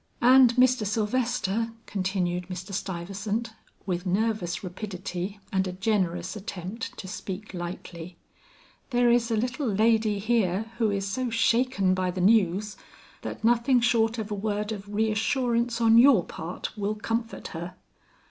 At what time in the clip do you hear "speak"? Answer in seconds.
7.07-7.53